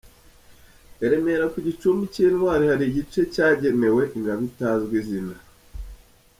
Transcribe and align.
I 1.03 1.07
Remera 1.11 1.45
ku 1.53 1.59
gicumbi 1.67 2.03
cy'Intwari 2.13 2.63
hari 2.71 2.83
igice 2.87 3.21
cyagenewe 3.33 4.01
Ingabo 4.17 4.41
itazwi 4.51 4.93
izina. 5.01 5.35